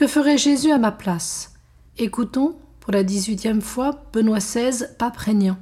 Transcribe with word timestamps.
Que 0.00 0.06
ferait 0.06 0.38
Jésus 0.38 0.70
à 0.72 0.78
ma 0.78 0.92
place? 0.92 1.52
Écoutons, 1.98 2.56
pour 2.80 2.90
la 2.90 3.02
dix-huitième 3.02 3.60
fois, 3.60 4.02
Benoît 4.14 4.38
XVI, 4.38 4.86
pape 4.98 5.18
régnant. 5.18 5.58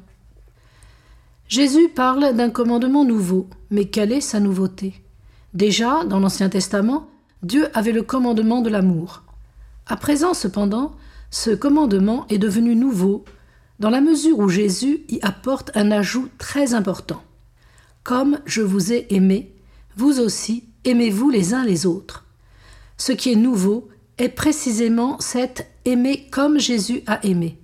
Jésus 1.49 1.89
parle 1.89 2.37
d'un 2.37 2.49
commandement 2.49 3.05
nouveau, 3.05 3.49
mais 3.73 3.87
quelle 3.87 4.13
est 4.13 4.21
sa 4.21 4.39
nouveauté? 4.39 4.95
Déjà, 5.55 6.05
dans 6.05 6.21
l'Ancien 6.21 6.51
Testament, 6.51 7.09
Dieu 7.43 7.67
avait 7.77 7.91
le 7.91 8.05
commandement 8.05 8.63
de 8.63 8.71
l'amour. 8.71 9.25
À 9.89 9.97
présent, 9.97 10.35
cependant, 10.35 10.93
ce 11.33 11.51
commandement 11.51 12.25
est 12.29 12.39
devenu 12.39 12.77
nouveau, 12.77 13.25
dans 13.81 13.91
la 13.91 14.01
mesure 14.01 14.39
où 14.39 14.49
Jésus 14.49 15.01
y 15.09 15.19
apporte 15.23 15.73
un 15.75 15.91
ajout 15.91 16.29
très 16.39 16.75
important. 16.75 17.25
Comme 18.05 18.39
je 18.45 18.63
vous 18.63 18.93
ai 18.93 19.13
aimé, 19.13 19.53
vous 19.97 20.21
aussi 20.21 20.69
aimez-vous 20.85 21.29
les 21.29 21.55
uns 21.55 21.65
les 21.65 21.87
autres. 21.87 22.25
Ce 22.99 23.11
qui 23.11 23.33
est 23.33 23.37
nouveau 23.37 23.89
est 24.19 24.29
précisément 24.29 25.19
cet 25.21 25.71
aimer 25.85 26.29
comme 26.31 26.59
Jésus 26.59 27.03
a 27.07 27.25
aimé. 27.25 27.59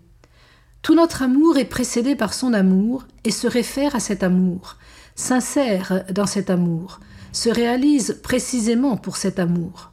Tout 0.83 0.95
notre 0.95 1.23
amour 1.23 1.57
est 1.57 1.65
précédé 1.65 2.15
par 2.15 2.35
son 2.35 2.53
amour 2.53 3.05
et 3.25 3.30
se 3.30 3.47
réfère 3.47 3.95
à 3.95 4.01
cet 4.01 4.23
amour, 4.23 4.77
sincère 5.15 6.05
dans 6.13 6.27
cet 6.27 6.51
amour, 6.51 7.01
se 7.33 7.49
réalise 7.49 8.21
précisément 8.23 8.96
pour 8.96 9.16
cet 9.16 9.38
amour. 9.38 9.93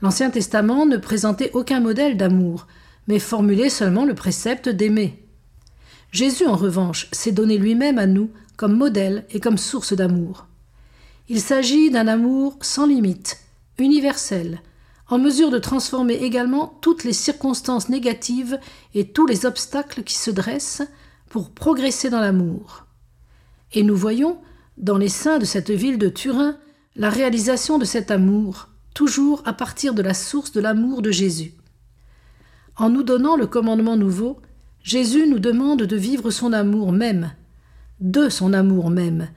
L'Ancien 0.00 0.30
Testament 0.30 0.86
ne 0.86 0.96
présentait 0.96 1.50
aucun 1.54 1.80
modèle 1.80 2.16
d'amour, 2.16 2.66
mais 3.06 3.18
formulait 3.18 3.70
seulement 3.70 4.04
le 4.04 4.14
précepte 4.14 4.68
d'aimer. 4.68 5.24
Jésus, 6.10 6.46
en 6.46 6.56
revanche, 6.56 7.08
s'est 7.12 7.32
donné 7.32 7.56
lui-même 7.56 7.98
à 7.98 8.06
nous 8.06 8.30
comme 8.56 8.76
modèle 8.76 9.24
et 9.30 9.40
comme 9.40 9.58
source 9.58 9.92
d'amour. 9.92 10.46
Il 11.28 11.40
s'agit 11.40 11.90
d'un 11.90 12.08
amour 12.08 12.58
sans 12.60 12.86
limite, 12.86 13.38
universel, 13.78 14.60
en 15.12 15.18
mesure 15.18 15.50
de 15.50 15.58
transformer 15.58 16.14
également 16.14 16.78
toutes 16.80 17.04
les 17.04 17.12
circonstances 17.12 17.90
négatives 17.90 18.58
et 18.94 19.08
tous 19.08 19.26
les 19.26 19.44
obstacles 19.44 20.04
qui 20.04 20.14
se 20.14 20.30
dressent 20.30 20.80
pour 21.28 21.50
progresser 21.50 22.08
dans 22.08 22.18
l'amour. 22.20 22.86
Et 23.74 23.82
nous 23.82 23.94
voyons, 23.94 24.38
dans 24.78 24.96
les 24.96 25.10
seins 25.10 25.38
de 25.38 25.44
cette 25.44 25.70
ville 25.70 25.98
de 25.98 26.08
Turin, 26.08 26.56
la 26.96 27.10
réalisation 27.10 27.76
de 27.76 27.84
cet 27.84 28.10
amour, 28.10 28.70
toujours 28.94 29.42
à 29.44 29.52
partir 29.52 29.92
de 29.92 30.00
la 30.00 30.14
source 30.14 30.50
de 30.52 30.62
l'amour 30.62 31.02
de 31.02 31.10
Jésus. 31.10 31.52
En 32.76 32.88
nous 32.88 33.02
donnant 33.02 33.36
le 33.36 33.46
commandement 33.46 33.98
nouveau, 33.98 34.40
Jésus 34.82 35.26
nous 35.26 35.40
demande 35.40 35.82
de 35.82 35.96
vivre 35.96 36.30
son 36.30 36.54
amour 36.54 36.90
même, 36.90 37.32
de 38.00 38.30
son 38.30 38.54
amour 38.54 38.88
même, 38.88 39.28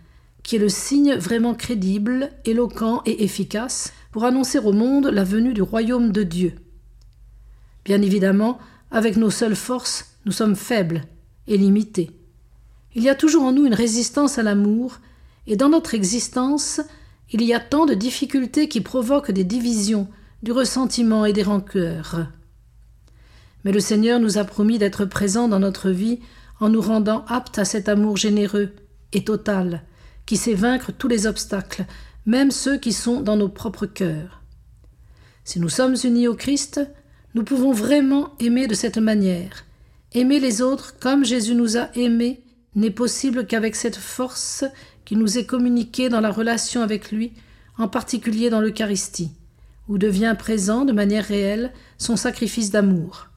qui 0.42 0.56
est 0.56 0.60
le 0.60 0.70
signe 0.70 1.16
vraiment 1.16 1.54
crédible, 1.54 2.30
éloquent 2.46 3.02
et 3.06 3.26
efficace 3.26 3.92
pour 4.16 4.24
annoncer 4.24 4.60
au 4.60 4.72
monde 4.72 5.08
la 5.08 5.26
venue 5.26 5.54
du 5.54 5.62
royaume 5.62 6.14
de 6.14 6.24
Dieu. 6.24 6.54
Bien 7.84 8.02
évidemment, 8.02 8.60
avec 8.90 9.18
nos 9.18 9.30
seules 9.30 9.58
forces, 9.58 10.16
nous 10.26 10.32
sommes 10.32 10.56
faibles 10.56 11.04
et 11.48 11.58
limités. 11.58 12.12
Il 12.96 13.04
y 13.04 13.10
a 13.10 13.16
toujours 13.16 13.44
en 13.44 13.52
nous 13.52 13.66
une 13.66 13.74
résistance 13.74 14.38
à 14.38 14.44
l'amour, 14.44 15.00
et 15.48 15.58
dans 15.58 15.68
notre 15.68 15.96
existence, 15.96 16.80
il 17.30 17.42
y 17.42 17.54
a 17.54 17.60
tant 17.60 17.86
de 17.86 17.94
difficultés 17.94 18.70
qui 18.70 18.80
provoquent 18.80 19.32
des 19.32 19.44
divisions, 19.44 20.08
du 20.44 20.54
ressentiment 20.54 21.26
et 21.26 21.34
des 21.34 21.44
rancœurs. 21.44 22.28
Mais 23.66 23.74
le 23.74 23.82
Seigneur 23.82 24.22
nous 24.22 24.38
a 24.38 24.46
promis 24.46 24.78
d'être 24.78 25.04
présent 25.04 25.50
dans 25.50 25.60
notre 25.60 25.90
vie 25.90 26.22
en 26.62 26.70
nous 26.70 26.80
rendant 26.80 27.26
aptes 27.28 27.60
à 27.60 27.66
cet 27.66 27.90
amour 27.90 28.16
généreux 28.16 28.72
et 29.12 29.26
total, 29.26 29.84
qui 30.26 30.38
sait 30.38 30.54
vaincre 30.54 30.94
tous 30.94 31.10
les 31.10 31.28
obstacles, 31.28 31.86
même 32.26 32.52
ceux 32.52 32.78
qui 32.78 32.94
sont 32.94 33.22
dans 33.22 33.38
nos 33.38 33.50
propres 33.50 33.86
cœurs. 33.86 34.42
Si 35.44 35.60
nous 35.60 35.70
sommes 35.70 35.96
unis 36.04 36.28
au 36.28 36.36
Christ, 36.36 36.82
nous 37.36 37.44
pouvons 37.44 37.72
vraiment 37.72 38.34
aimer 38.40 38.68
de 38.68 38.74
cette 38.74 38.98
manière. 38.98 39.66
Aimer 40.14 40.40
les 40.40 40.62
autres 40.62 40.96
comme 41.00 41.26
Jésus 41.26 41.54
nous 41.54 41.78
a 41.78 41.90
aimés 41.96 42.42
n'est 42.74 42.92
possible 42.92 43.46
qu'avec 43.46 43.76
cette 43.76 43.96
force 43.96 44.66
qui 45.06 45.16
nous 45.16 45.38
est 45.38 45.46
communiquée 45.46 46.10
dans 46.10 46.20
la 46.20 46.32
relation 46.32 46.82
avec 46.82 47.12
lui, 47.12 47.34
en 47.78 47.88
particulier 47.88 48.50
dans 48.50 48.62
l'Eucharistie, 48.62 49.32
où 49.88 49.98
devient 49.98 50.36
présent 50.38 50.84
de 50.84 50.94
manière 50.94 51.26
réelle 51.26 51.72
son 51.98 52.16
sacrifice 52.16 52.72
d'amour. 52.72 53.28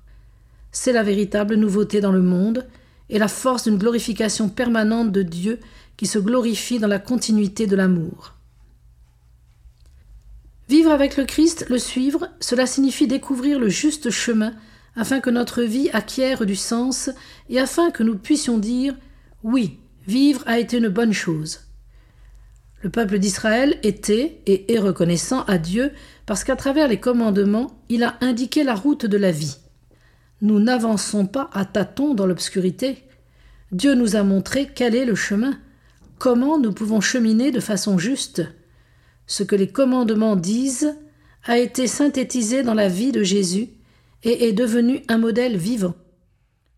C'est 0.73 0.93
la 0.93 1.03
véritable 1.03 1.57
nouveauté 1.57 2.01
dans 2.01 2.13
le 2.13 2.23
monde 2.23 2.67
et 3.11 3.19
la 3.19 3.29
force 3.29 3.65
d'une 3.65 3.79
glorification 3.79 4.49
permanente 4.49 5.13
de 5.13 5.23
Dieu 5.23 5.61
qui 5.97 6.07
se 6.07 6.19
glorifie 6.19 6.79
dans 6.79 6.89
la 6.89 6.99
continuité 6.99 7.67
de 7.67 7.77
l'amour. 7.77 8.38
Vivre 10.69 10.91
avec 10.91 11.17
le 11.17 11.25
Christ, 11.25 11.67
le 11.71 11.79
suivre, 11.79 12.29
cela 12.41 12.67
signifie 12.67 13.07
découvrir 13.07 13.59
le 13.59 13.71
juste 13.71 14.11
chemin 14.11 14.53
afin 14.97 15.21
que 15.21 15.31
notre 15.31 15.63
vie 15.63 15.89
acquiert 15.95 16.45
du 16.45 16.57
sens 16.57 17.09
et 17.49 17.59
afin 17.59 17.91
que 17.91 18.03
nous 18.03 18.19
puissions 18.19 18.59
dire 18.59 18.95
oui, 19.43 19.79
vivre 20.07 20.43
a 20.47 20.59
été 20.59 20.77
une 20.77 20.89
bonne 20.89 21.15
chose. 21.15 21.61
Le 22.83 22.91
peuple 22.91 23.19
d'Israël 23.19 23.79
était 23.83 24.41
et 24.47 24.73
est 24.75 24.79
reconnaissant 24.79 25.43
à 25.45 25.57
Dieu 25.57 25.91
parce 26.27 26.45
qu'à 26.45 26.55
travers 26.55 26.87
les 26.87 27.01
commandements, 27.01 27.81
il 27.89 28.05
a 28.05 28.17
indiqué 28.21 28.63
la 28.63 28.75
route 28.75 29.07
de 29.07 29.17
la 29.17 29.31
vie. 29.31 29.57
Nous 30.43 30.61
n'avançons 30.61 31.27
pas 31.27 31.49
à 31.55 31.65
tâtons 31.65 32.15
dans 32.15 32.27
l'obscurité. 32.27 33.05
Dieu 33.73 33.95
nous 33.95 34.17
a 34.17 34.23
montré 34.23 34.71
quel 34.73 34.95
est 34.95 35.07
le 35.07 35.15
chemin, 35.15 35.59
comment 36.19 36.59
nous 36.59 36.73
pouvons 36.73 37.01
cheminer 37.01 37.51
de 37.51 37.61
façon 37.61 37.99
juste. 37.99 38.43
Ce 39.29 39.45
que 39.45 39.55
les 39.55 39.69
commandements 39.69 40.37
disent 40.37 40.97
a 41.45 41.59
été 41.59 41.87
synthétisé 41.87 42.65
dans 42.65 42.75
la 42.75 42.89
vie 42.89 43.13
de 43.13 43.23
Jésus 43.23 43.69
et 44.25 44.49
est 44.49 44.53
devenu 44.53 45.03
un 45.09 45.19
modèle 45.19 45.57
vivant. 45.57 45.95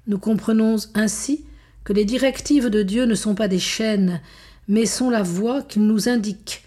Nous 0.07 0.19
comprenons 0.19 0.77
ainsi 0.95 1.47
que 1.85 1.93
les 1.93 2.05
directives 2.05 2.69
de 2.69 2.83
Dieu 2.83 3.07
ne 3.07 3.15
sont 3.15 3.35
pas 3.35 3.49
des 3.49 3.59
chaînes, 3.59 4.21
mais 4.69 4.85
sont 4.85 5.11
la 5.11 5.23
voie 5.23 5.63
qu'il 5.63 5.87
nous 5.87 6.09
indique. 6.09 6.65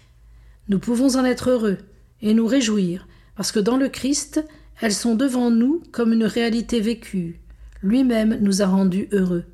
Nous 0.68 0.78
pouvons 0.78 1.16
en 1.16 1.24
être 1.24 1.50
heureux 1.50 1.78
et 2.22 2.34
nous 2.34 2.46
réjouir, 2.46 3.06
parce 3.36 3.52
que 3.52 3.60
dans 3.60 3.76
le 3.76 3.88
Christ, 3.88 4.44
elles 4.80 4.94
sont 4.94 5.14
devant 5.14 5.50
nous 5.50 5.82
comme 5.92 6.12
une 6.12 6.24
réalité 6.24 6.80
vécue. 6.80 7.40
Lui-même 7.82 8.38
nous 8.40 8.62
a 8.62 8.66
rendus 8.66 9.08
heureux. 9.12 9.44